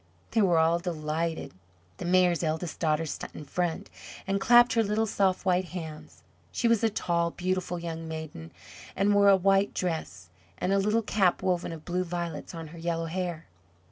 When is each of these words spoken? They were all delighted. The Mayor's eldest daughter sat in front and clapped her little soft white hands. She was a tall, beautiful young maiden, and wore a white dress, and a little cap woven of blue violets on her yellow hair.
They 0.31 0.41
were 0.41 0.57
all 0.57 0.79
delighted. 0.79 1.53
The 1.97 2.05
Mayor's 2.05 2.41
eldest 2.41 2.79
daughter 2.79 3.05
sat 3.05 3.35
in 3.35 3.45
front 3.45 3.87
and 4.25 4.41
clapped 4.41 4.73
her 4.73 4.81
little 4.81 5.05
soft 5.05 5.45
white 5.45 5.65
hands. 5.65 6.23
She 6.51 6.67
was 6.67 6.83
a 6.83 6.89
tall, 6.89 7.29
beautiful 7.29 7.77
young 7.77 8.07
maiden, 8.07 8.51
and 8.95 9.13
wore 9.13 9.29
a 9.29 9.35
white 9.35 9.75
dress, 9.75 10.31
and 10.57 10.73
a 10.73 10.79
little 10.79 11.03
cap 11.03 11.43
woven 11.43 11.71
of 11.71 11.85
blue 11.85 12.03
violets 12.03 12.55
on 12.55 12.69
her 12.69 12.79
yellow 12.79 13.05
hair. 13.05 13.45